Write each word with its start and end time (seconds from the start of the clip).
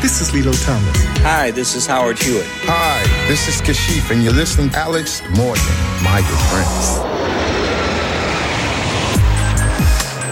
this 0.00 0.20
is 0.20 0.32
Lilo 0.32 0.52
Thomas. 0.52 0.96
Hi, 1.22 1.50
this 1.50 1.74
is 1.74 1.86
Howard 1.86 2.18
Hewitt. 2.18 2.46
Hi, 2.66 3.02
this 3.28 3.48
is 3.48 3.60
Kashif, 3.60 4.10
and 4.10 4.22
you're 4.22 4.32
listening 4.32 4.70
to 4.70 4.78
Alex 4.78 5.22
Morgan, 5.36 5.62
my 6.02 6.20
good 6.20 6.42
friends. 6.50 7.00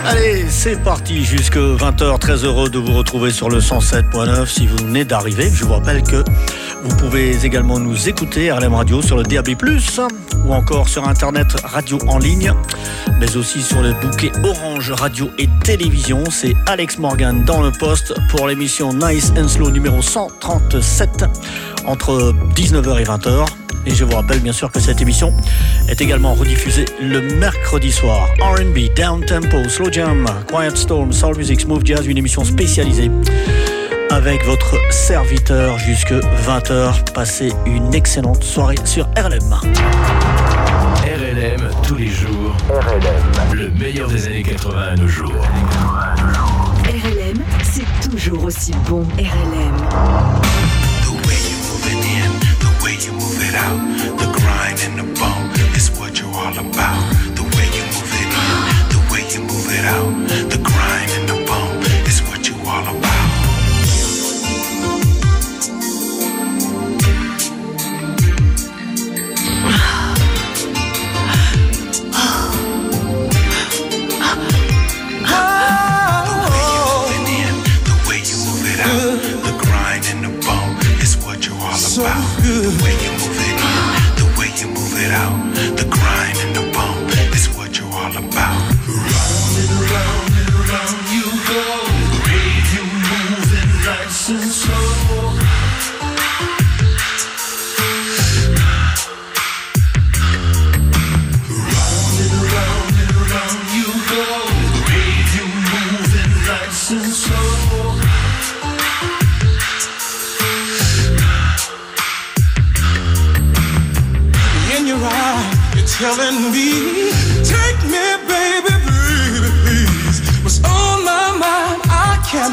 Allez, 0.05 0.47
c'est 0.49 0.81
parti 0.83 1.25
jusque 1.25 1.57
20h. 1.57 2.19
Très 2.21 2.45
heureux 2.45 2.71
de 2.71 2.79
vous 2.79 2.93
retrouver 2.93 3.33
sur 3.33 3.49
le 3.51 3.59
107.9 3.59 4.47
si 4.47 4.69
vous 4.69 4.77
venez 4.77 5.05
d'arriver. 5.05 5.51
Je 5.53 5.65
vous 5.65 5.73
rappelle 5.73 6.03
que 6.03 6.23
vous 6.85 6.97
pouvez 6.97 7.45
également 7.45 7.81
nous 7.81 8.09
écouter 8.09 8.53
RLM 8.53 8.75
Radio 8.75 9.03
sur 9.03 9.17
le 9.17 9.25
DAB+, 9.25 9.57
ou 10.47 10.53
encore 10.53 10.89
sur 10.89 11.07
Internet 11.09 11.49
radio 11.65 11.99
en 12.07 12.19
ligne, 12.19 12.53
mais 13.19 13.37
aussi 13.37 13.63
sur 13.63 13.83
le 13.83 13.93
bouquet 13.95 14.31
Orange 14.45 14.93
Radio 14.93 15.31
et 15.39 15.49
Télévision. 15.65 16.25
C'est 16.31 16.55
Alex 16.67 16.99
Morgan 16.99 17.45
dans 17.45 17.63
le 17.63 17.73
poste 17.73 18.15
pour 18.31 18.47
l'émission 18.47 18.93
Nice 18.93 19.33
and 19.37 19.49
Slow 19.49 19.71
numéro 19.71 20.01
137 20.01 21.25
entre 21.87 22.35
19h 22.55 23.01
et 23.01 23.05
20h. 23.05 23.47
Et 23.87 23.95
je 23.95 24.05
vous 24.05 24.17
rappelle 24.17 24.41
bien 24.41 24.53
sûr 24.53 24.71
que 24.71 24.81
cette 24.81 25.01
émission 25.01 25.33
est 25.89 26.01
également 26.01 26.35
rediffusée 26.35 26.87
le 27.01 27.21
mercredi 27.21 27.93
soir. 27.93 28.29
RB, 28.41 28.95
Down 28.97 29.25
Tempo, 29.25 29.69
Slow 29.69 29.93
Jam, 29.93 30.27
Quiet 30.49 30.77
Storm, 30.77 31.13
Soul 31.13 31.37
Music, 31.37 31.61
Smooth 31.61 31.85
Jazz, 31.85 32.07
une 32.07 32.19
émission 32.19 32.45
spécialisée 32.45 33.11
avec 34.17 34.45
votre 34.47 34.75
serviteur 34.91 35.79
jusque 35.79 36.13
20h. 36.13 37.13
Passez 37.13 37.53
une 37.67 37.95
excellente 37.95 38.43
soirée 38.43 38.77
sur 38.85 39.05
RLM. 39.15 39.55
RLM 41.05 41.71
tous 41.87 41.97
les 41.97 42.09
jours. 42.09 42.57
RLM. 42.71 43.55
Le 43.55 43.69
meilleur 43.79 44.09
des 44.09 44.27
années 44.27 44.43
80 44.43 44.81
à 44.81 44.97
nos 44.97 45.07
jours. 45.07 45.47
RLM, 46.85 47.45
c'est 47.63 48.09
toujours 48.11 48.45
aussi 48.45 48.73
bon. 48.89 49.03
RLM. 49.19 49.77
you 53.05 53.13
move 53.13 53.43
it 53.43 53.55
out. 53.55 53.79
The 54.19 54.27
grind 54.33 54.79
and 54.87 54.99
the 54.99 55.21
bump 55.21 55.55
is 55.77 55.91
what 56.01 56.19
you're 56.19 56.35
all 56.35 56.59
about. 56.59 57.13
The 57.37 57.43
way 57.43 57.69
you 57.77 57.85
move 57.93 58.15
it 58.23 58.33
in, 58.35 58.89
the 58.89 59.01
way 59.13 59.23
you 59.31 59.43
move 59.43 59.69
it 59.71 59.85
out. 59.85 60.51
The 60.51 60.59
grind 60.59 61.11
and 61.19 61.29
the 61.29 61.45
bump 61.47 61.85
is 62.09 62.23
what 62.23 62.49
you 62.49 62.57
all 62.67 62.83
about. 62.83 63.16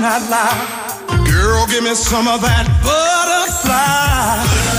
Lie. 0.03 1.24
Girl, 1.31 1.66
give 1.68 1.81
me 1.81 1.96
some 1.96 2.28
of 2.28 2.41
that 2.41 2.68
butterfly. 2.84 4.72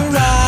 around. 0.00 0.39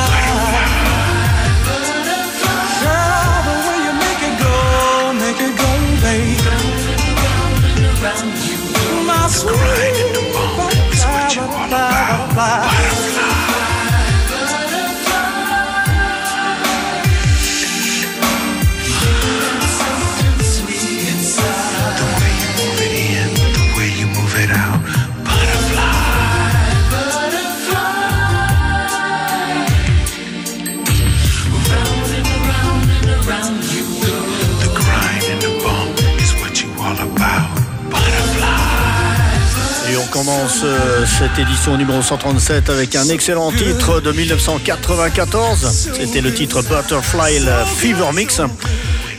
Commence 40.25 40.61
euh, 40.63 41.05
cette 41.05 41.37
édition 41.37 41.77
numéro 41.77 42.01
137 42.01 42.71
avec 42.71 42.95
un 42.95 43.09
excellent 43.09 43.51
titre 43.51 44.01
de 44.01 44.13
1994. 44.13 45.69
C'était 45.97 46.21
le 46.21 46.33
titre 46.33 46.63
Butterfly 46.63 47.41
Fever 47.77 48.13
Mix. 48.15 48.41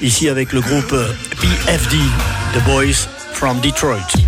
Ici 0.02 0.30
avec 0.30 0.54
le 0.54 0.62
groupe 0.62 0.96
PFD, 1.42 1.98
The 2.54 2.64
Boys 2.64 3.10
from 3.34 3.60
Detroit. 3.60 4.23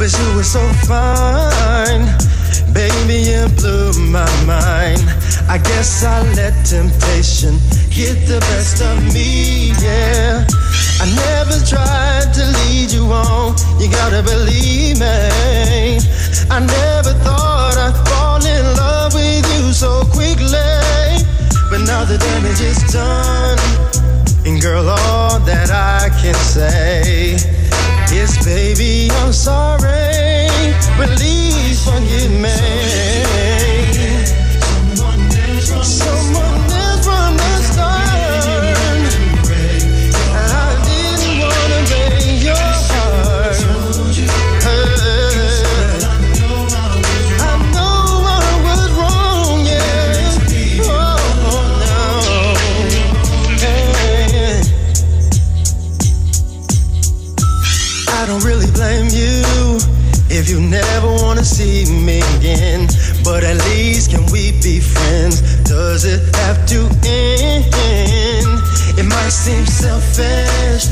But 0.00 0.18
you 0.18 0.34
were 0.34 0.42
so 0.42 0.66
fine, 0.88 2.08
baby, 2.72 3.20
you 3.20 3.46
blew 3.60 3.92
my 4.08 4.24
mind. 4.46 5.04
I 5.46 5.60
guess 5.62 6.02
I 6.02 6.22
let 6.32 6.54
temptation 6.64 7.60
get 7.90 8.16
the 8.26 8.40
best 8.48 8.80
of 8.80 8.96
me, 9.12 9.72
yeah. 9.76 10.46
I 11.00 11.04
never 11.04 11.60
tried 11.68 12.32
to 12.32 12.44
lead 12.64 12.90
you 12.90 13.12
on, 13.12 13.54
you 13.78 13.90
gotta 13.90 14.22
believe 14.22 14.98
me. 14.98 16.00
I 16.48 16.60
never 16.64 17.12
thought 17.20 17.76
I'd 17.76 17.92
fall 18.08 18.40
in 18.40 18.64
love 18.80 19.12
with 19.12 19.44
you 19.52 19.70
so 19.74 20.04
quickly. 20.16 20.56
But 21.68 21.84
now 21.84 22.06
the 22.06 22.16
damage 22.16 22.62
is 22.62 22.80
done. 22.90 23.58
And 24.46 24.62
girl, 24.62 24.88
all 24.88 25.38
that 25.40 25.70
I 25.70 26.08
can 26.22 26.34
say 26.36 27.59
is, 28.12 28.38
baby, 28.44 29.08
I'm 29.20 29.32
sorry. 29.32 30.48
Please 30.96 31.84
forgive 31.84 32.30
me. 32.30 33.29
Never 60.70 61.08
wanna 61.22 61.44
see 61.44 61.84
me 61.90 62.22
again. 62.36 62.86
But 63.24 63.42
at 63.42 63.58
least 63.70 64.10
can 64.10 64.24
we 64.30 64.52
be 64.62 64.78
friends? 64.78 65.42
Does 65.64 66.04
it 66.04 66.22
have 66.36 66.64
to 66.66 66.88
end? 67.04 67.66
It 68.96 69.04
might 69.04 69.30
seem 69.30 69.66
selfish, 69.66 70.86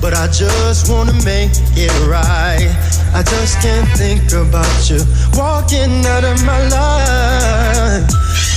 but 0.00 0.14
I 0.14 0.28
just 0.28 0.88
wanna 0.88 1.14
make 1.24 1.50
it 1.74 1.92
right. 2.06 2.70
I 3.12 3.22
just 3.22 3.60
can't 3.60 3.88
think 3.98 4.30
about 4.32 4.88
you 4.88 5.00
walking 5.34 6.06
out 6.06 6.24
of 6.24 6.38
my 6.44 6.62
life. 6.68 8.06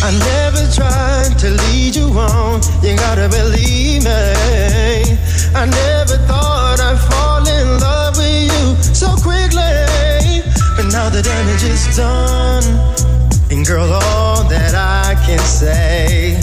I 0.08 0.12
never 0.32 0.64
tried 0.78 1.40
to 1.40 1.50
lead 1.62 1.96
you 1.96 2.08
on, 2.14 2.62
you 2.84 2.96
gotta 2.98 3.28
believe 3.30 4.04
me. 4.04 5.18
I 5.56 5.66
never 5.66 6.18
thought 6.30 6.80
I'd 6.80 7.00
fall 7.10 7.48
in 7.48 7.80
love 7.80 8.18
with 8.18 8.46
you 8.52 8.94
so 8.94 9.10
quickly. 9.16 9.37
Now 11.08 11.14
the 11.14 11.22
damage 11.22 11.64
is 11.64 11.96
done. 11.96 12.66
And 13.50 13.66
girl, 13.66 13.94
all 13.94 14.44
that 14.50 14.76
I 14.76 15.16
can 15.26 15.40
say 15.40 16.34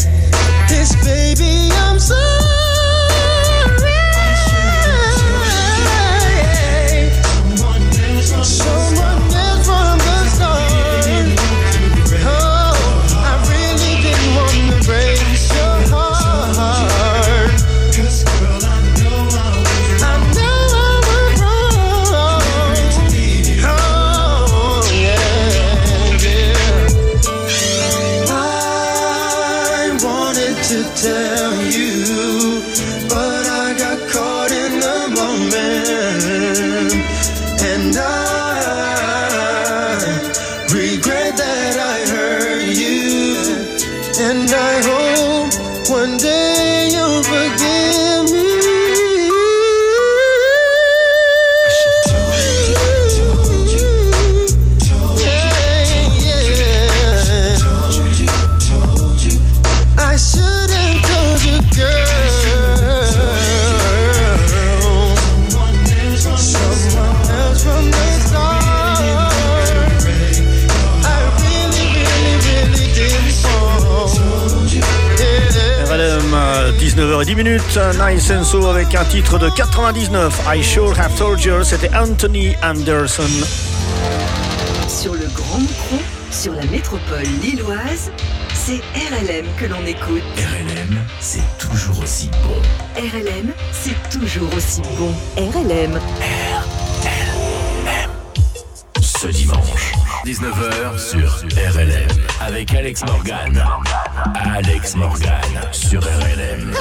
is, 0.71 0.97
baby, 1.05 1.69
I'm 1.71 1.99
sorry. 1.99 2.44
19h10 77.75 77.89
minutes, 77.89 77.99
Nice 77.99 78.31
and 78.31 78.45
So 78.45 78.67
avec 78.69 78.95
un 78.95 79.05
titre 79.05 79.39
de 79.39 79.49
99, 79.51 80.43
I 80.47 80.63
Sure 80.63 80.99
Have 80.99 81.13
Told 81.17 81.43
You, 81.43 81.65
c'était 81.65 81.91
Anthony 81.95 82.55
Anderson. 82.63 83.29
Sur 84.89 85.15
le 85.15 85.27
Grand 85.35 85.59
Micro, 85.59 85.97
sur 86.31 86.53
la 86.53 86.65
métropole 86.67 87.25
lilloise, 87.43 88.13
c'est 88.55 88.81
RLM 88.95 89.47
que 89.59 89.67
l'on 89.67 89.85
écoute. 89.87 90.23
RLM, 90.37 90.99
c'est 91.21 91.43
toujours 91.59 92.01
aussi 92.01 92.31
bon. 92.45 93.01
RLM, 93.01 93.53
c'est 93.73 94.19
toujours 94.19 94.55
aussi 94.55 94.81
bon. 94.97 95.13
RLM. 95.37 95.99
Ce 99.01 99.27
dimanche, 99.27 99.93
19h 100.25 100.99
sur 100.99 101.43
RLM 101.73 102.09
avec 102.41 102.73
Alex 102.73 103.03
Morgan. 103.05 103.65
Alex 104.35 104.95
Morgan 104.95 105.33
sur 105.73 106.03
RLM. 106.03 106.73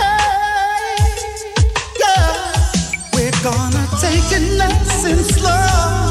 Gonna 3.44 3.86
take 4.00 4.32
it 4.32 4.58
nice 4.58 5.04
and 5.04 5.20
slow. 5.20 6.03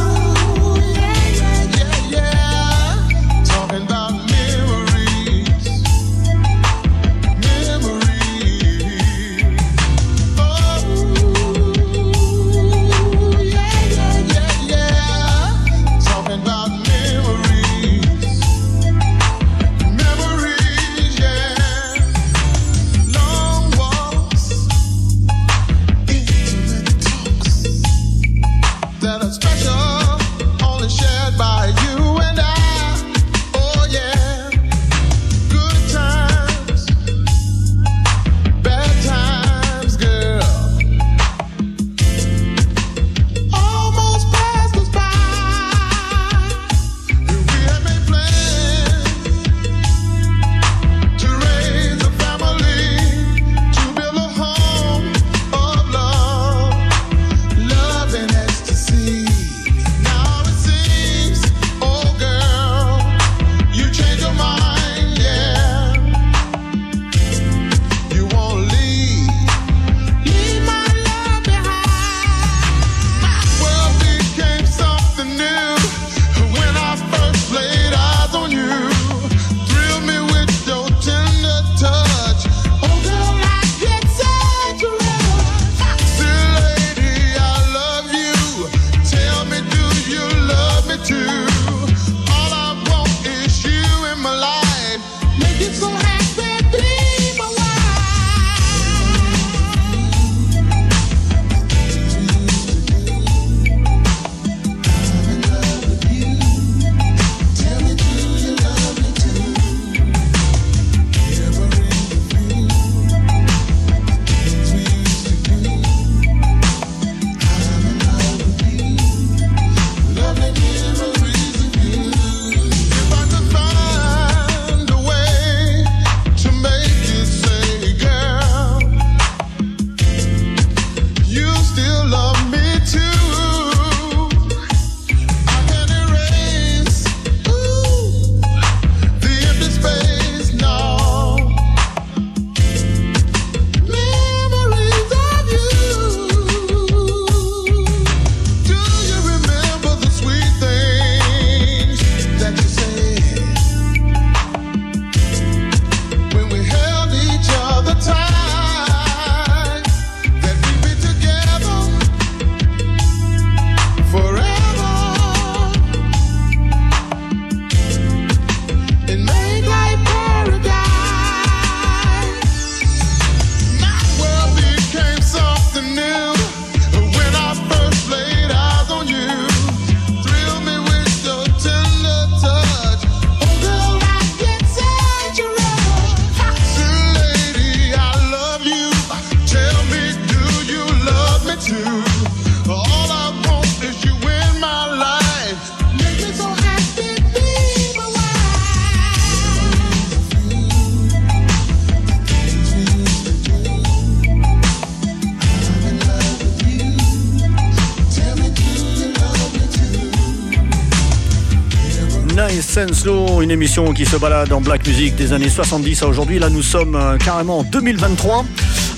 Une 213.42 213.50
émission 213.50 213.92
qui 213.92 214.06
se 214.06 214.16
balade 214.16 214.52
en 214.52 214.60
black 214.60 214.86
music 214.86 215.16
des 215.16 215.32
années 215.32 215.48
70 215.48 216.02
à 216.02 216.06
aujourd'hui. 216.06 216.38
Là, 216.38 216.48
nous 216.48 216.62
sommes 216.62 216.94
euh, 216.94 217.16
carrément 217.18 217.58
en 217.58 217.62
2023 217.64 218.44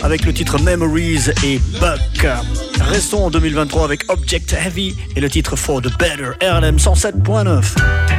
avec 0.02 0.26
le 0.26 0.34
titre 0.34 0.60
Memories 0.60 1.30
et 1.42 1.60
Buck. 1.80 2.26
Restons 2.80 3.24
en 3.26 3.30
2023 3.30 3.84
avec 3.84 4.04
Object 4.12 4.52
Heavy 4.52 4.94
et 5.16 5.20
le 5.20 5.30
titre 5.30 5.56
For 5.56 5.80
the 5.80 5.90
Better, 5.98 6.32
RLM 6.42 6.76
107.9. 6.76 8.13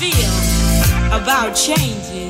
on 0.00 0.04
your 0.04 1.18
mind, 1.26 2.27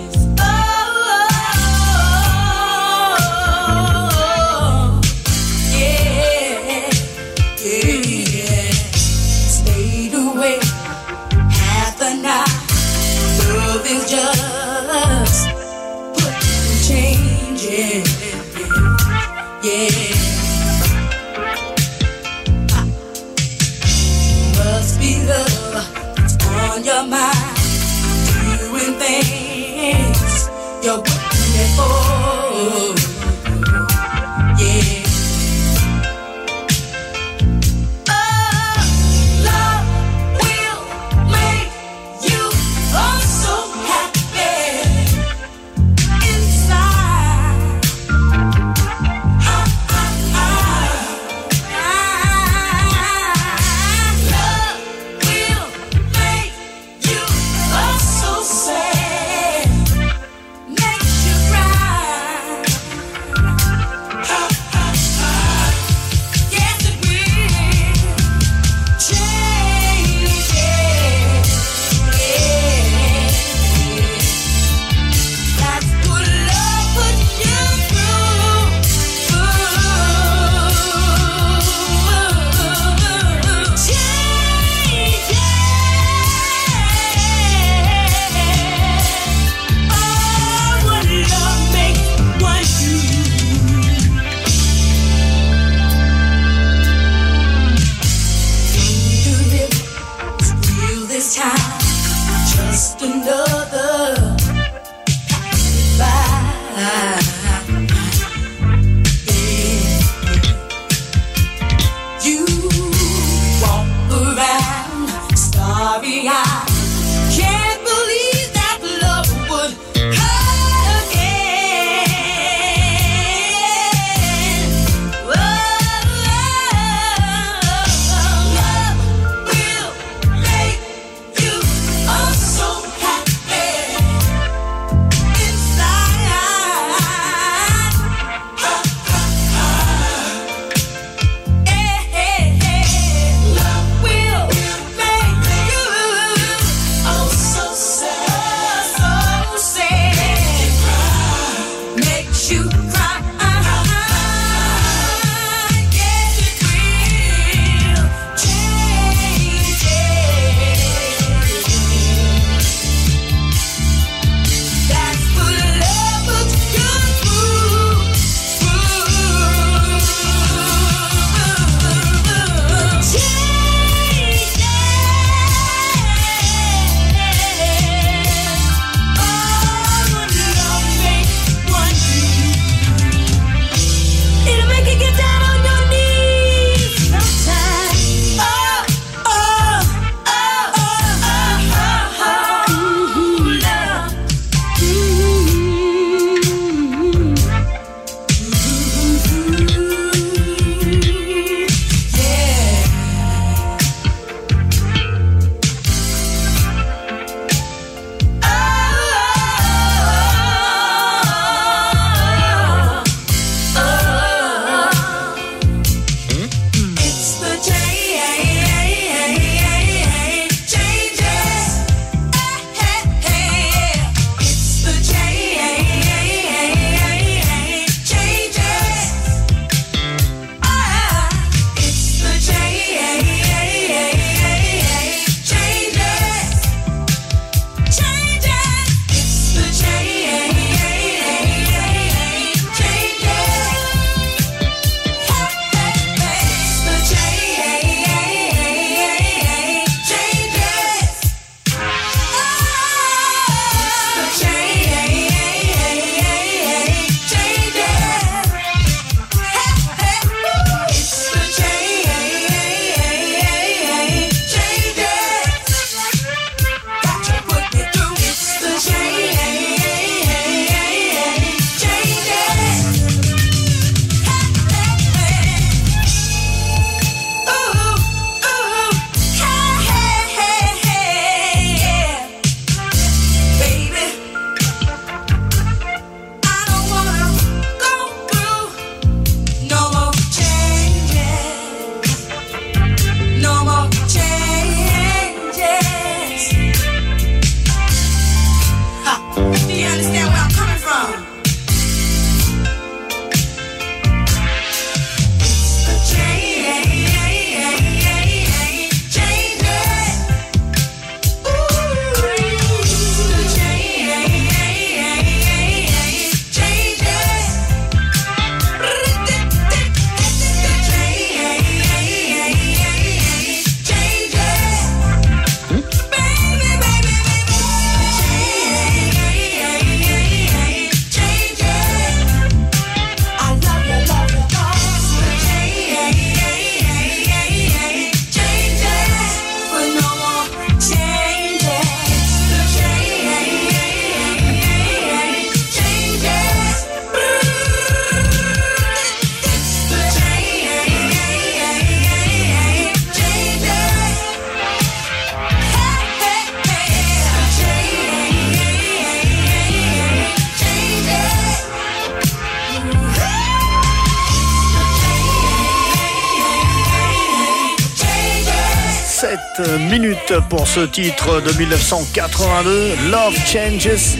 pour 370.58 370.66
ce 370.66 370.80
titre 370.80 371.40
de 371.40 371.56
1982, 371.56 372.96
Love 373.12 373.36
Changes, 373.46 374.16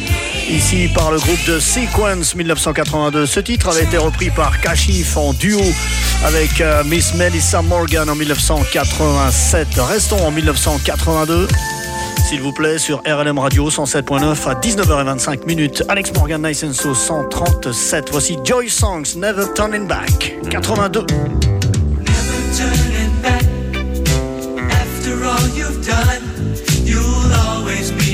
ici 0.48 0.88
par 0.94 1.10
le 1.10 1.18
groupe 1.18 1.44
de 1.48 1.58
Sequence 1.58 2.36
1982. 2.36 3.26
Ce 3.26 3.40
titre 3.40 3.70
avait 3.70 3.82
été 3.82 3.96
repris 3.96 4.30
par 4.30 4.60
Kashif 4.60 5.16
en 5.16 5.32
duo 5.32 5.60
avec 6.24 6.60
euh, 6.60 6.84
Miss 6.84 7.14
Melissa 7.14 7.60
Morgan 7.60 8.08
en 8.08 8.14
1987. 8.14 9.66
Restons 9.78 10.24
en 10.24 10.30
1982 10.30 11.48
s'il 12.28 12.40
vous 12.40 12.52
plaît, 12.52 12.78
sur 12.78 12.98
RLM 12.98 13.38
Radio 13.38 13.68
107.9 13.68 14.48
à 14.48 14.54
19h25 14.54 15.44
minutes. 15.44 15.82
Alex 15.88 16.12
Morgan, 16.14 16.46
Nice 16.46 16.62
and 16.62 16.72
so, 16.72 16.94
137. 16.94 18.10
Voici 18.12 18.36
Joy 18.44 18.68
Songs, 18.68 19.16
Never 19.16 19.46
Turning 19.56 19.88
Back, 19.88 20.36
82. 20.50 21.06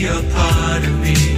a 0.06 0.22
part 0.34 0.84
of 0.84 1.00
me. 1.00 1.33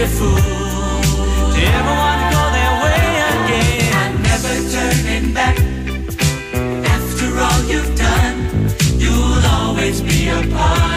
a 0.00 0.06
fool 0.06 0.30
to 0.30 1.60
ever 1.78 1.94
want 2.02 2.18
to 2.22 2.26
go 2.36 2.42
that 2.56 2.72
way 2.84 3.02
again. 3.34 3.92
I'm 4.00 4.22
never 4.22 4.54
turning 4.70 5.34
back. 5.34 5.58
After 6.86 7.28
all 7.36 7.60
you've 7.64 7.96
done, 7.96 8.36
you'll 8.96 9.44
always 9.46 10.00
be 10.00 10.28
a 10.28 10.54
part. 10.54 10.87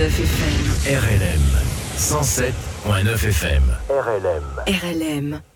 FM. 0.00 0.64
RLM 0.96 1.44
107.9 2.00 3.04
FM. 3.20 3.62
RLM. 3.88 4.44
RLM. 4.66 5.49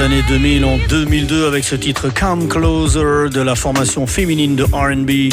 Années 0.00 0.22
2000 0.28 0.64
en 0.64 0.78
2002 0.88 1.46
avec 1.46 1.64
ce 1.64 1.74
titre 1.74 2.08
Come 2.08 2.48
Closer 2.48 3.28
de 3.30 3.40
la 3.40 3.54
formation 3.54 4.06
féminine 4.06 4.56
de 4.56 4.64
RB 4.64 5.32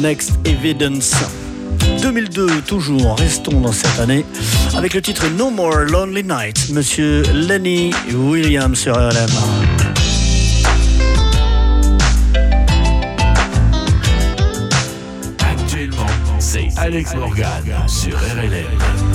Next 0.00 0.32
Evidence. 0.44 1.14
2002 2.02 2.62
toujours, 2.62 3.16
restons 3.16 3.60
dans 3.60 3.72
cette 3.72 4.00
année 4.00 4.24
avec 4.76 4.94
le 4.94 5.02
titre 5.02 5.28
No 5.36 5.50
More 5.50 5.84
Lonely 5.90 6.24
Nights, 6.24 6.70
Monsieur 6.70 7.22
Lenny 7.32 7.92
Williams 8.12 8.78
sur 8.78 8.94
RLM. 8.94 9.28
Actuellement, 15.40 16.06
c'est 16.38 16.68
Alex 16.78 17.14
Morgan 17.14 17.62
sur 17.86 18.16
RLM. 18.16 19.07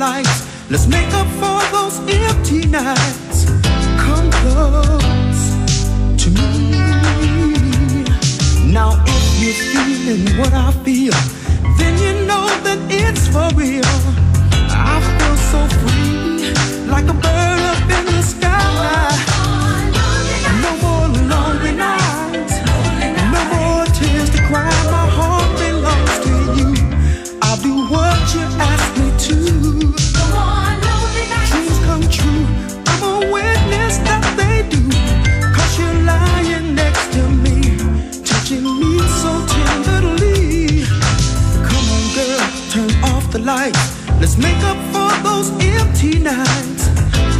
Lights. 0.00 0.46
Let's 0.70 0.86
make 0.86 1.12
up 1.12 1.28
for 1.40 1.60
those 1.76 1.98
empty 2.08 2.66
nights. 2.66 3.44
Come 4.04 4.30
close 4.40 5.42
to 6.22 6.28
me. 6.30 6.72
Now, 8.72 8.90
if 9.06 9.24
you're 9.40 9.60
feeling 9.72 10.24
what 10.38 10.52
I 10.54 10.72
feel, 10.84 11.18
then 11.78 11.92
you 12.04 12.12
know 12.26 12.46
that 12.64 12.80
it's 12.88 13.26
for 13.28 13.48
real. 13.54 13.96
I 14.72 14.96
feel 15.18 15.36
so 15.52 15.60
free, 15.80 16.54
like 16.94 17.06
a 17.14 17.16
bird 17.24 17.60
up 17.72 17.82
in 17.98 18.04
the 18.06 18.22
sky. 18.22 19.29
The 43.30 43.38
lights. 43.38 43.96
Let's 44.20 44.36
make 44.36 44.58
up 44.64 44.76
for 44.92 45.10
those 45.22 45.50
empty 45.62 46.18
nights. 46.18 46.88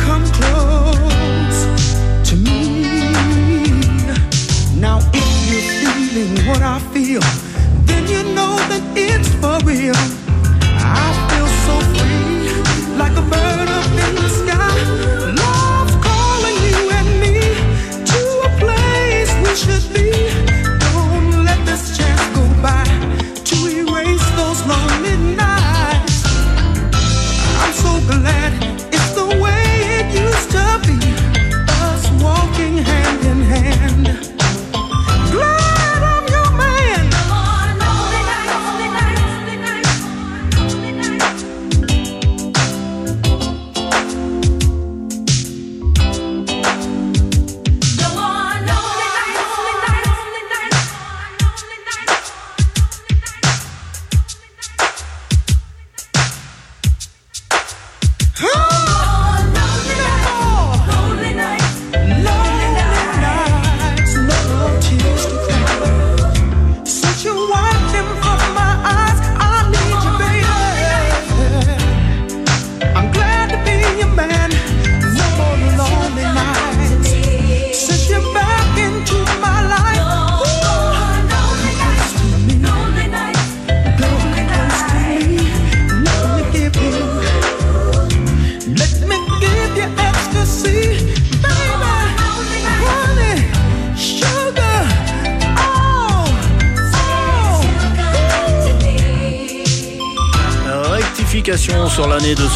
Come 0.04 0.24
close 0.38 1.66
to 2.28 2.36
me. 2.36 3.10
Now, 4.78 4.98
if 5.12 5.26
you're 5.50 5.66
feeling 5.82 6.46
what 6.46 6.62
I 6.62 6.78
feel, 6.94 7.22
then 7.86 8.06
you 8.08 8.22
know 8.34 8.56
that 8.70 8.82
it's 8.94 9.28
for 9.40 9.58
real. 9.66 9.96
I 10.78 11.10
feel 11.28 11.48
so 11.66 11.74
free, 11.92 12.96
like 12.96 13.16
a 13.16 13.22
bird 13.22 13.68
up 13.68 13.90
in 13.90 14.14
the 14.14 14.28
sky. 14.28 14.49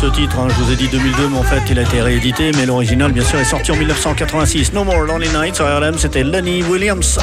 Ce 0.05 0.11
titre, 0.11 0.39
hein. 0.39 0.49
je 0.51 0.63
vous 0.63 0.71
ai 0.71 0.77
dit 0.77 0.89
2002 0.89 1.29
mais 1.29 1.39
en 1.39 1.43
fait 1.43 1.63
il 1.71 1.79
a 1.79 1.83
été 1.83 2.03
réédité 2.03 2.53
mais 2.57 2.67
l'original 2.67 3.13
bien 3.13 3.25
sûr 3.25 3.39
est 3.39 3.45
sorti 3.45 3.73
en 3.73 3.77
1986. 3.77 4.75
No 4.75 4.85
More 4.85 5.01
Lonely 5.01 5.29
Nights 5.29 5.57
sur 5.57 5.65
RLM 5.65 5.97
c'était 5.97 6.23
Lenny 6.23 6.63
Williams. 6.63 7.19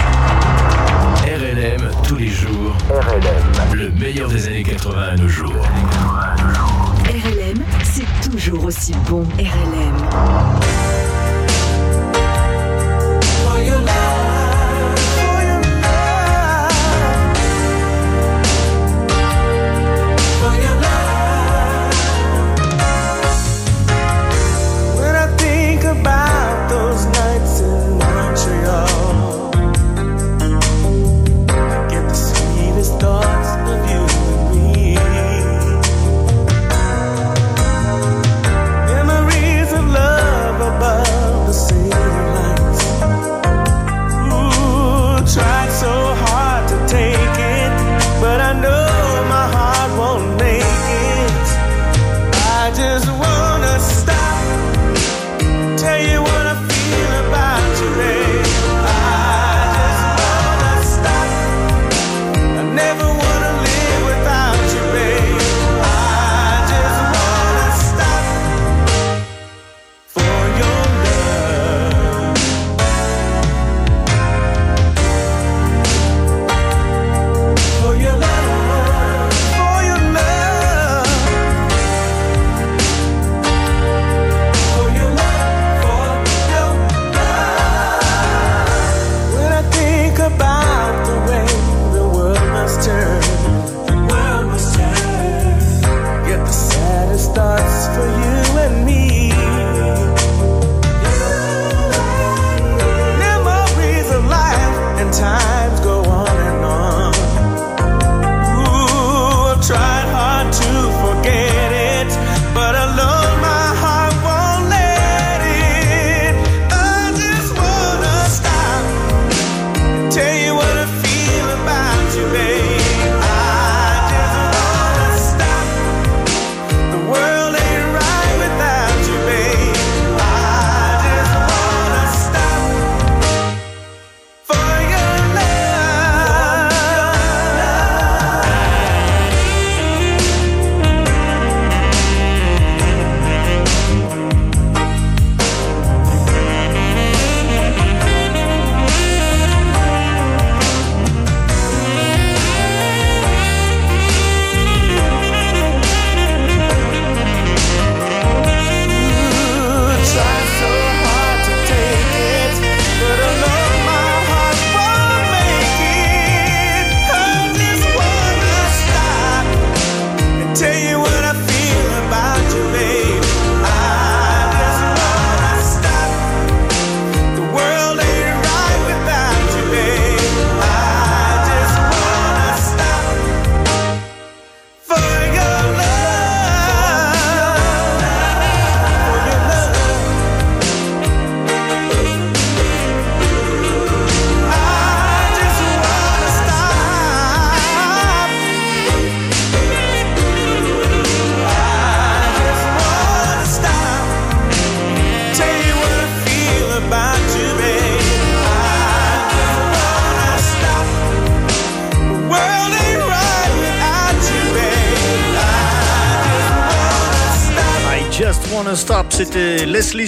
RLM 1.23 1.91
tous 2.07 2.15
les 2.15 2.27
jours. 2.27 2.75
RLM. 2.89 3.75
Le 3.75 3.91
meilleur 3.91 4.29
des 4.29 4.47
années 4.47 4.63
80 4.63 5.01
à 5.11 5.15
nos 5.15 5.27
jours. 5.27 5.53
RLM, 7.05 7.63
c'est 7.83 8.29
toujours 8.31 8.65
aussi 8.65 8.93
bon. 9.07 9.25
RLM. 9.37 10.70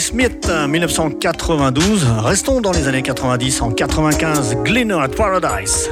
Smith, 0.04 0.50
hein, 0.52 0.68
1992. 0.68 2.06
Restons 2.20 2.60
dans 2.60 2.74
les 2.74 2.90
années 2.90 3.02
90, 3.02 3.62
en 3.62 3.72
95, 3.72 4.58
Glenor 4.64 5.02
at 5.02 5.08
Paradise. 5.08 5.90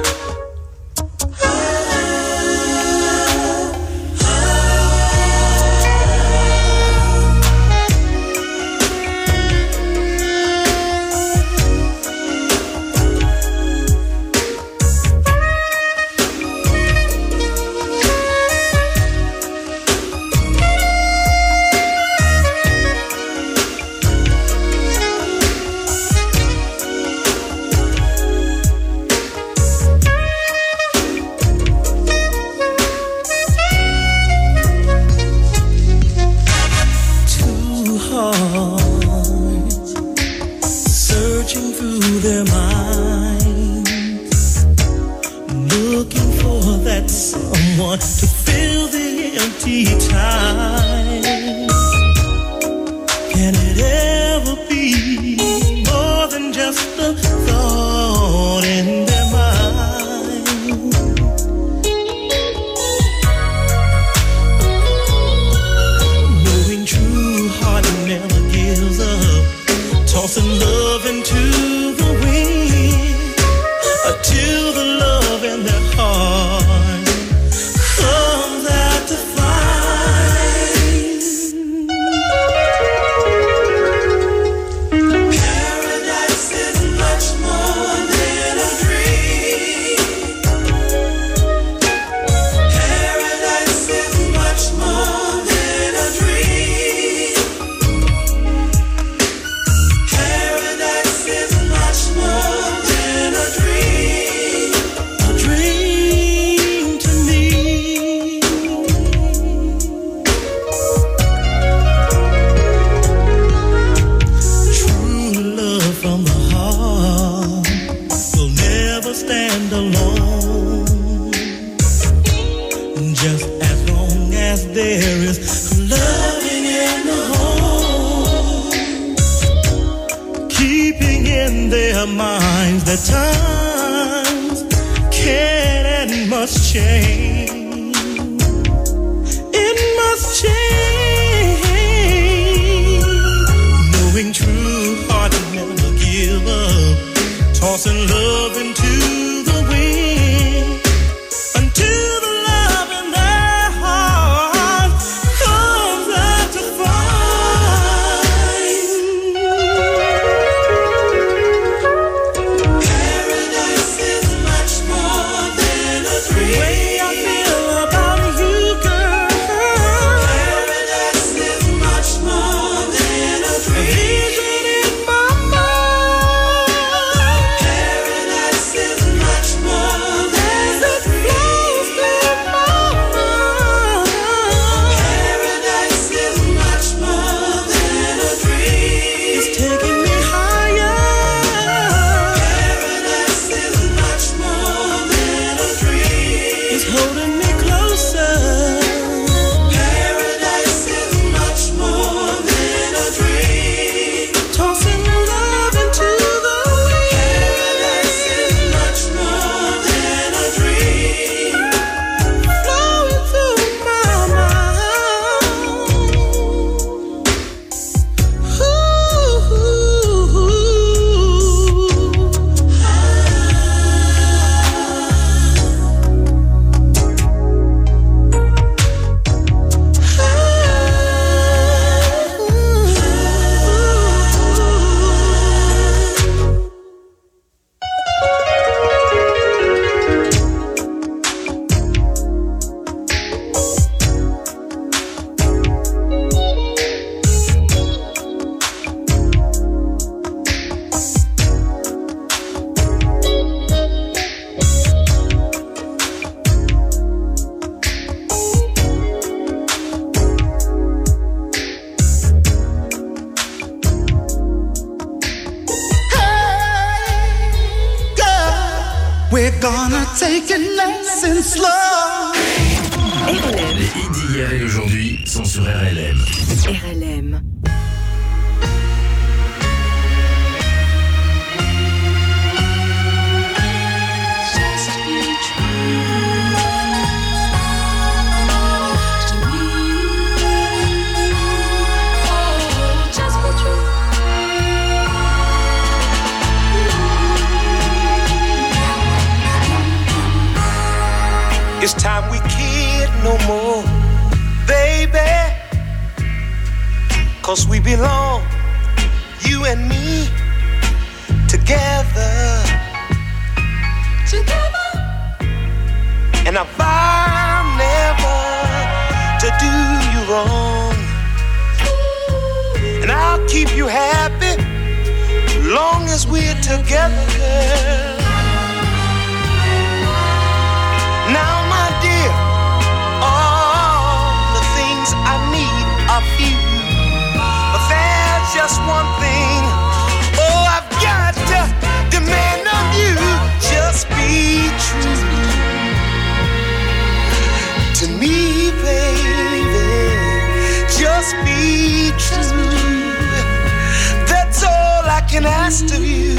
Can 355.32 355.46
ask 355.46 355.86
of 355.96 356.04
you. 356.04 356.36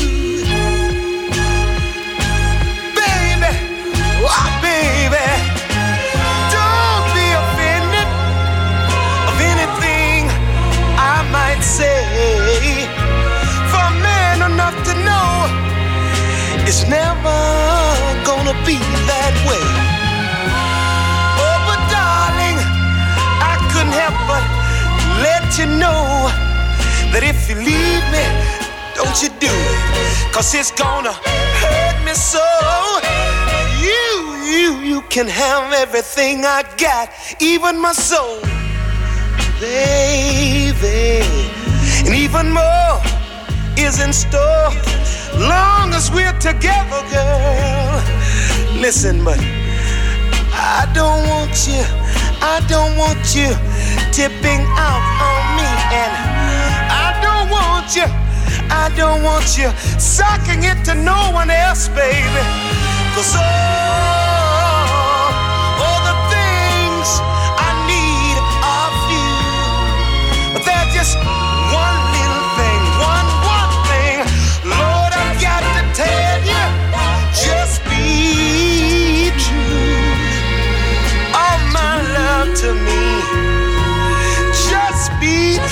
Baby, 2.94 3.52
oh, 4.22 4.48
baby. 4.62 5.26
Don't 6.54 7.08
be 7.18 7.26
offended 7.42 8.08
of 9.30 9.36
anything 9.52 10.30
I 10.94 11.26
might 11.34 11.64
say. 11.64 12.86
For 13.74 13.88
man 14.06 14.46
enough 14.52 14.78
to 14.86 14.94
know 15.08 15.50
it's 16.70 16.86
never 16.86 17.40
gonna 18.30 18.54
be 18.62 18.78
that 19.10 19.34
way. 19.50 19.66
Oh, 21.42 21.58
but 21.66 21.82
darling, 21.90 22.62
I 23.42 23.58
couldn't 23.74 23.98
help 23.98 24.18
but 24.30 24.46
let 25.26 25.58
you 25.58 25.66
know 25.82 26.30
that 27.12 27.24
if 27.24 27.50
you 27.50 27.56
leave 27.56 28.06
me, 28.14 28.53
don't 29.04 29.22
you 29.22 29.30
do 29.40 29.48
it. 29.50 30.34
Cause 30.34 30.54
it's 30.56 30.72
gonna 30.72 31.14
hurt 31.14 32.06
me 32.06 32.14
so. 32.14 32.44
You, 33.82 34.14
you, 34.46 34.70
you 34.90 35.02
can 35.10 35.28
have 35.28 35.74
everything 35.74 36.46
I 36.46 36.64
got, 36.78 37.10
even 37.42 37.80
my 37.80 37.92
soul, 37.92 38.40
baby. 39.60 41.22
And 42.06 42.16
even 42.16 42.52
more 42.52 42.96
is 43.78 44.00
in 44.00 44.14
store. 44.14 44.72
Long 45.38 45.94
as 45.94 46.12
we're 46.12 46.38
together, 46.40 47.02
girl. 47.12 48.02
Listen, 48.80 49.24
but 49.24 49.40
I 50.54 50.90
don't 50.94 51.28
want 51.28 51.56
you, 51.68 51.84
I 52.42 52.64
don't 52.68 52.98
want 52.98 53.36
you 53.36 53.50
tipping 54.12 54.62
out 54.78 55.04
on 55.30 55.42
me. 55.58 55.70
And 56.02 56.12
I 56.92 57.10
don't 57.22 57.50
want 57.50 57.96
you, 57.96 58.06
I 58.70 58.92
don't 58.96 59.24
want 59.24 59.58
you 59.58 59.70
sucking 60.00 60.64
it 60.64 60.84
to 60.86 60.96
no 60.96 61.32
one 61.32 61.50
else, 61.50 61.88
baby. 61.90 62.44
Cause 63.16 63.36
all, 63.36 63.44
all 65.84 66.02
the 66.10 66.18
things 66.34 67.08
I 67.60 67.70
need 67.88 68.38
are 68.74 68.92
few. 69.08 70.54
But 70.54 70.64
they're 70.66 70.92
just 70.94 71.18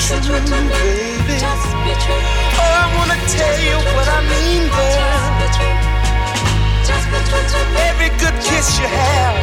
just 0.08 1.70
be 1.86 1.94
true, 2.02 2.18
baby. 2.18 2.58
Oh, 2.58 2.82
I 2.82 2.86
wanna 2.98 3.18
tell 3.30 3.56
you 3.62 3.76
what 3.94 4.08
I 4.08 4.20
mean, 4.32 4.68
girl. 4.68 5.22
Every 7.88 8.10
good 8.18 8.34
kiss 8.42 8.78
you 8.80 8.86
have, 8.86 9.36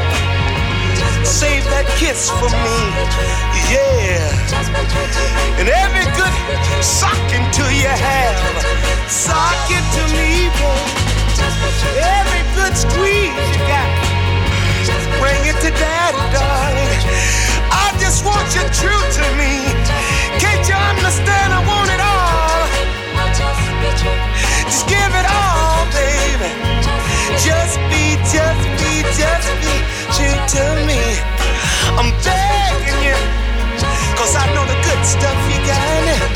save 1.26 1.64
that 1.72 1.88
kiss 1.98 2.30
for 2.30 2.50
me, 2.52 2.78
yeah. 3.72 4.28
And 5.60 5.70
every 5.70 6.06
good 6.20 6.34
sucking 6.84 7.46
to 7.58 7.64
you 7.72 7.88
have, 7.88 8.38
sock 9.08 9.56
it 9.72 9.86
to 9.96 10.04
me, 10.18 10.52
baby. 10.60 10.92
Every 12.00 12.44
good 12.56 12.76
squeeze 12.76 13.32
you 13.56 13.62
got, 13.68 13.88
bring 15.20 15.42
it 15.46 15.58
to 15.62 15.72
daddy, 15.76 16.24
darling. 16.32 17.04
I 17.72 17.94
just 18.00 18.26
want 18.26 18.48
you 18.56 18.64
true 18.72 19.04
to 19.18 19.26
me. 19.36 19.68
Can't 20.40 20.64
you 20.68 20.76
understand? 20.76 21.54
I 21.54 21.62
want 21.68 21.90
it 21.92 22.02
all. 22.02 22.64
Just 24.66 24.88
give 24.88 25.12
it 25.22 25.28
all, 25.28 25.84
baby. 25.92 26.50
Just 27.44 27.78
be, 27.92 28.16
just 28.32 28.64
be, 28.80 29.04
just 29.20 29.50
be 29.64 29.76
true 30.16 30.40
to 30.56 30.64
me. 30.88 31.02
I'm 32.00 32.12
begging 32.24 33.02
you, 33.04 33.18
cause 34.16 34.36
I 34.36 34.46
know 34.54 34.66
the 34.66 34.78
good 34.88 35.04
stuff 35.06 35.40
you 35.52 35.60
got 35.68 35.86
in 36.00 36.06
it. 36.16 36.36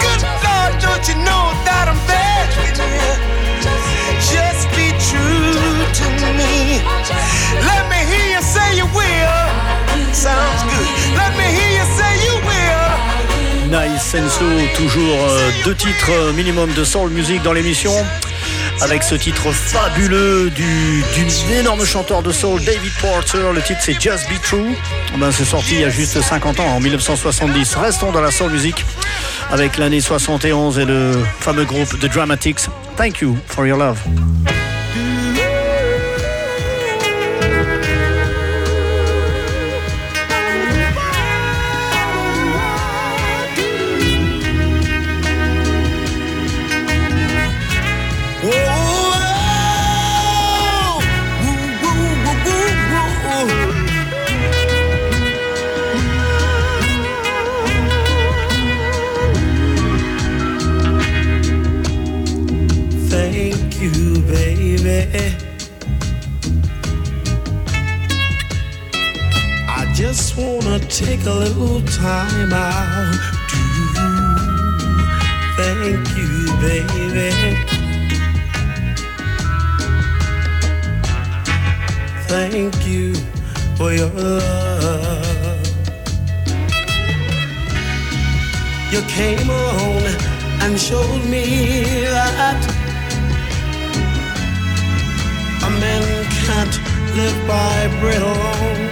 Good 0.00 0.22
Lord, 0.44 0.72
don't 0.80 1.04
you 1.08 1.16
know 1.26 1.44
that 1.66 1.84
I'm 1.92 2.00
begging 2.08 2.80
you? 2.80 3.12
Just 4.32 4.75
Nice 13.68 14.14
and 14.14 14.28
slow, 14.28 14.60
toujours 14.76 15.18
euh, 15.28 15.50
deux 15.64 15.74
titres 15.74 16.10
euh, 16.10 16.32
minimum 16.32 16.72
de 16.72 16.84
soul 16.84 17.10
music 17.10 17.42
dans 17.42 17.52
l'émission. 17.52 17.92
Avec 18.80 19.02
ce 19.02 19.14
titre 19.14 19.50
fabuleux 19.52 20.50
du, 20.50 21.02
d'une 21.14 21.52
énorme 21.52 21.84
chanteur 21.84 22.22
de 22.22 22.30
soul, 22.32 22.62
David 22.64 22.92
Porter. 23.00 23.52
Le 23.54 23.62
titre 23.62 23.80
c'est 23.82 24.00
Just 24.00 24.28
Be 24.28 24.40
True. 24.42 24.74
Ben, 25.18 25.32
c'est 25.32 25.44
sorti 25.44 25.74
il 25.74 25.80
y 25.80 25.84
a 25.84 25.90
juste 25.90 26.20
50 26.20 26.60
ans, 26.60 26.68
en 26.76 26.80
1970. 26.80 27.74
Restons 27.76 28.12
dans 28.12 28.20
la 28.20 28.30
soul 28.30 28.52
music 28.52 28.84
avec 29.50 29.78
l'année 29.78 30.00
71 30.00 30.78
et 30.78 30.84
le 30.84 31.12
fameux 31.40 31.64
groupe 31.64 31.98
The 31.98 32.06
Dramatics. 32.06 32.68
Thank 32.96 33.20
you 33.20 33.36
for 33.46 33.66
your 33.66 33.78
love. 33.78 33.98
You, 63.80 64.20
baby. 64.22 65.36
I 69.68 69.92
just 69.94 70.36
wanna 70.36 70.78
take 70.78 71.24
a 71.26 71.32
little 71.32 71.82
time 71.82 72.52
out 72.52 73.12
to 73.50 73.62
thank 75.56 76.08
you, 76.16 76.30
baby. 76.60 77.30
Thank 82.28 82.86
you 82.86 83.14
for 83.76 83.92
your 83.92 84.10
love. 84.10 85.66
You 88.92 89.02
came 89.02 89.50
on 89.50 90.02
and 90.62 90.78
showed 90.78 91.24
me 91.26 92.04
that 92.04 92.75
can't 96.46 96.78
live 97.16 97.38
by 97.48 97.88
bread 98.00 98.22
alone. 98.22 98.82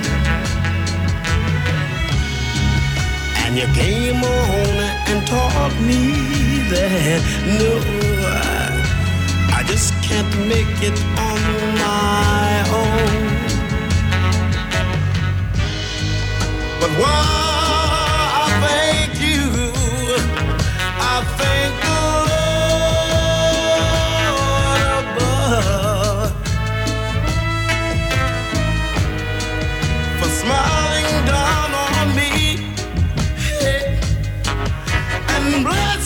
And 3.42 3.56
you 3.56 3.66
came 3.82 4.20
on 4.24 4.76
and 5.10 5.24
taught 5.24 5.76
me 5.88 6.02
that 6.72 7.20
no, 7.60 7.72
I 9.58 9.62
just 9.70 9.92
can't 10.02 10.32
make 10.52 10.78
it 10.90 10.98
on 11.30 11.40
my 11.86 12.50
own. 12.82 13.22
But 16.80 16.92
why 17.00 17.22
I 18.42 18.46
thank 18.66 19.12
you, 19.26 19.42
I 21.12 21.16
thank 21.38 21.93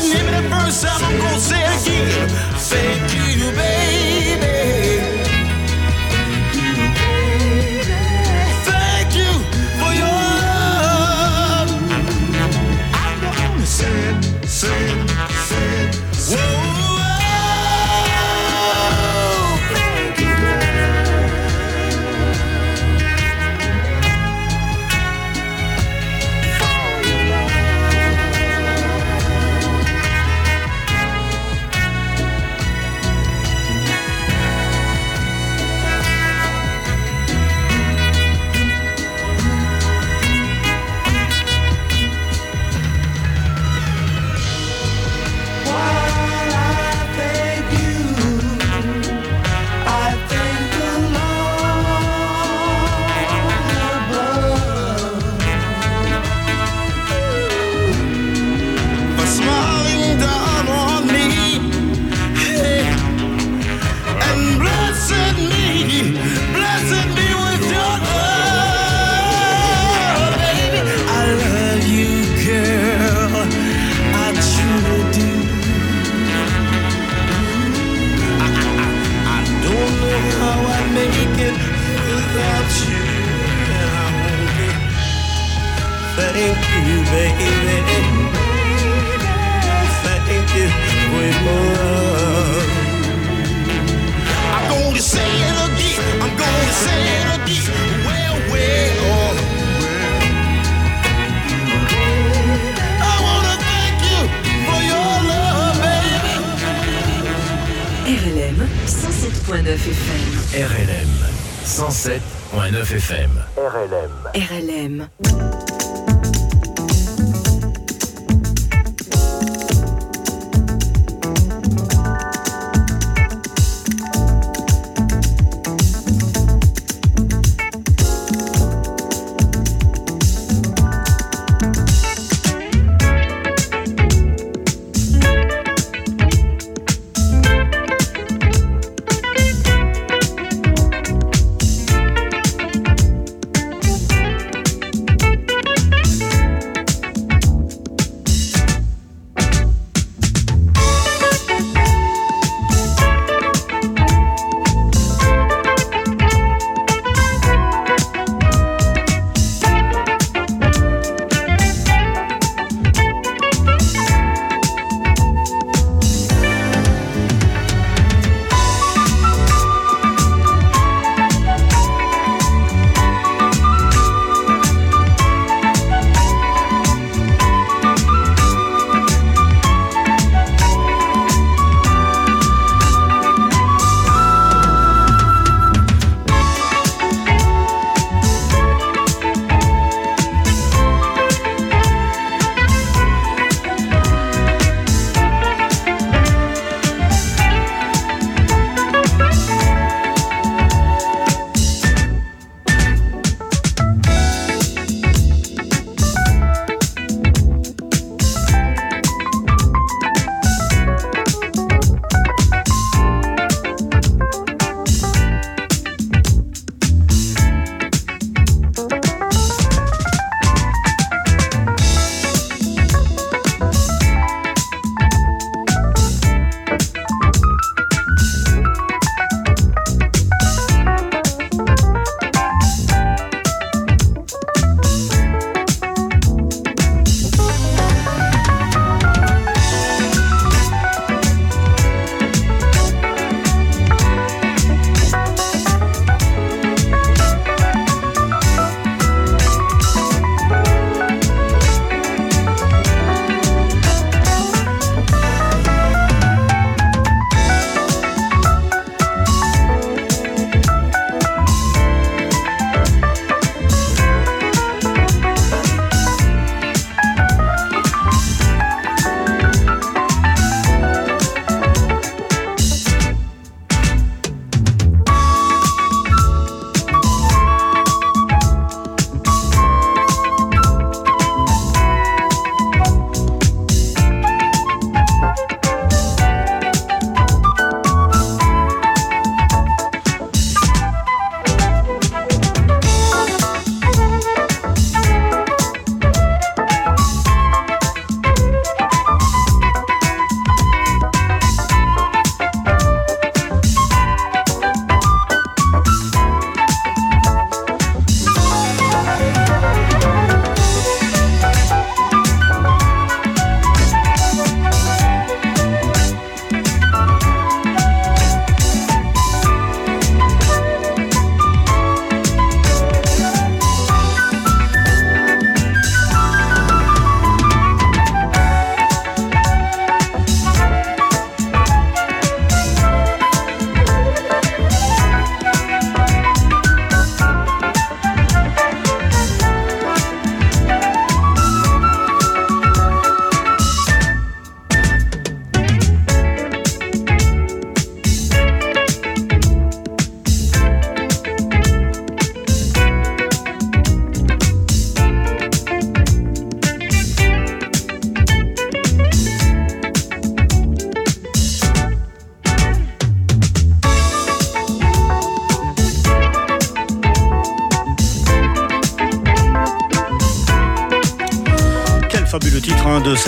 didn't 0.00 0.16
hear 0.16 0.24
me 0.24 0.48
the 0.48 0.54
first 0.54 0.82
time, 0.84 1.04
I'm 1.04 1.18
gonna 1.18 1.40
say 1.40 1.60
it 1.60 1.86
again. 1.86 2.28
Thank 2.58 3.14
you. 3.14 3.27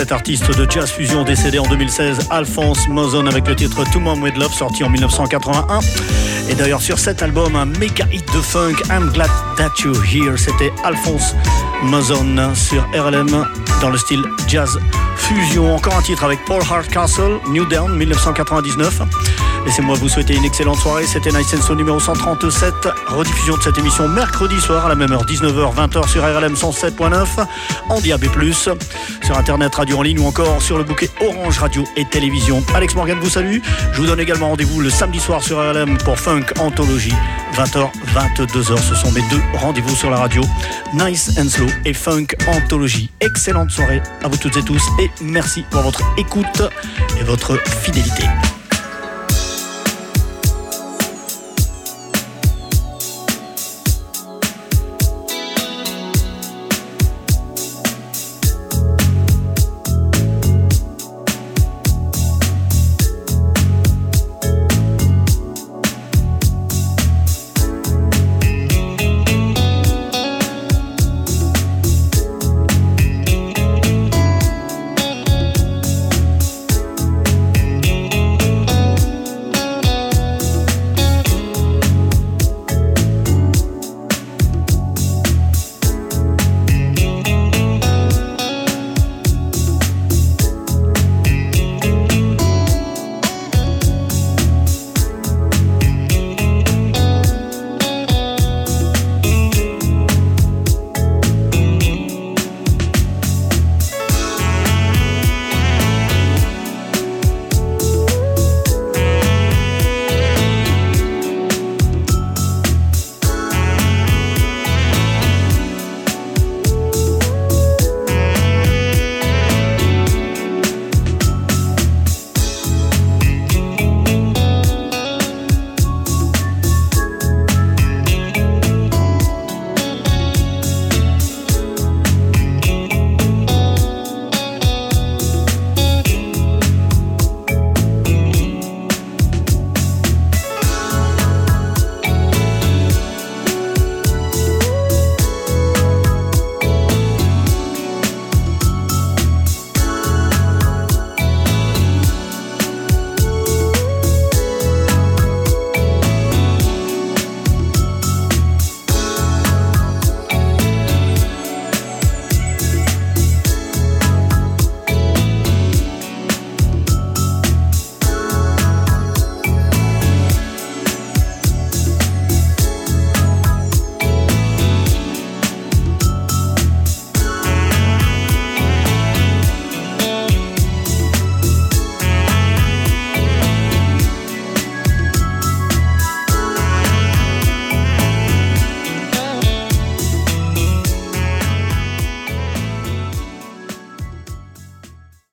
Cet 0.01 0.11
artiste 0.11 0.57
de 0.57 0.67
jazz 0.67 0.89
fusion 0.89 1.23
décédé 1.23 1.59
en 1.59 1.67
2016, 1.67 2.29
Alphonse 2.31 2.87
Mozon, 2.87 3.27
avec 3.27 3.47
le 3.47 3.55
titre 3.55 3.83
To 3.93 3.99
Mom 3.99 4.23
With 4.23 4.35
Love, 4.35 4.51
sorti 4.51 4.83
en 4.83 4.89
1981. 4.89 5.79
Et 6.49 6.55
d'ailleurs, 6.55 6.81
sur 6.81 6.97
cet 6.97 7.21
album, 7.21 7.55
un 7.55 7.65
méga 7.65 8.07
hit 8.11 8.25
de 8.33 8.41
funk, 8.41 8.77
I'm 8.89 9.11
Glad 9.11 9.29
That 9.57 9.69
You're 9.83 10.03
Here, 10.03 10.39
c'était 10.39 10.73
Alphonse 10.83 11.35
Mozon 11.83 12.55
sur 12.55 12.81
RLM 12.95 13.45
dans 13.79 13.89
le 13.91 13.97
style 13.99 14.23
jazz 14.47 14.79
fusion. 15.17 15.75
Encore 15.75 15.95
un 15.95 16.01
titre 16.01 16.23
avec 16.23 16.43
Paul 16.45 16.63
Hardcastle, 16.67 17.39
New 17.49 17.65
Down, 17.65 17.95
1999. 17.95 19.01
Laissez-moi 19.65 19.95
vous 19.95 20.09
souhaiter 20.09 20.35
une 20.35 20.43
excellente 20.43 20.77
soirée. 20.77 21.05
C'était 21.05 21.31
Nice 21.31 21.47
Senso 21.47 21.75
numéro 21.75 21.99
137. 21.99 22.73
Rediffusion 23.07 23.57
de 23.57 23.61
cette 23.61 23.77
émission 23.77 24.07
mercredi 24.07 24.59
soir 24.59 24.85
à 24.85 24.89
la 24.89 24.95
même 24.95 25.11
heure, 25.11 25.25
19h, 25.25 25.75
20h 25.75 26.07
sur 26.09 26.23
RLM 26.23 26.53
107.9, 26.53 27.25
en 27.89 27.99
DAB+, 28.01 28.25
sur 28.53 29.37
Internet, 29.37 29.75
radio 29.75 29.97
en 29.97 30.01
ligne 30.01 30.19
ou 30.19 30.27
encore 30.27 30.61
sur 30.61 30.77
le 30.77 30.83
bouquet 30.83 31.09
Orange 31.21 31.59
Radio 31.59 31.83
et 31.95 32.05
Télévision. 32.05 32.63
Alex 32.73 32.95
Morgan 32.95 33.17
vous 33.21 33.29
salue. 33.29 33.59
Je 33.93 34.01
vous 34.01 34.07
donne 34.07 34.19
également 34.19 34.49
rendez-vous 34.49 34.81
le 34.81 34.89
samedi 34.89 35.19
soir 35.19 35.41
sur 35.43 35.57
RLM 35.57 35.97
pour 35.99 36.19
Funk 36.19 36.45
Anthologie, 36.59 37.13
20h, 37.55 37.89
22h. 38.13 38.77
Ce 38.77 38.95
sont 38.95 39.11
mes 39.11 39.21
deux 39.29 39.41
rendez-vous 39.53 39.95
sur 39.95 40.09
la 40.09 40.17
radio. 40.17 40.41
Nice 40.93 41.31
and 41.37 41.49
Slow 41.49 41.67
et 41.85 41.93
Funk 41.93 42.27
Anthologie. 42.47 43.09
Excellente 43.19 43.71
soirée 43.71 44.01
à 44.23 44.27
vous 44.27 44.37
toutes 44.37 44.57
et 44.57 44.63
tous 44.63 44.83
et 44.99 45.09
merci 45.21 45.63
pour 45.69 45.81
votre 45.81 46.01
écoute 46.17 46.61
et 47.19 47.23
votre 47.23 47.57
fidélité. 47.83 48.23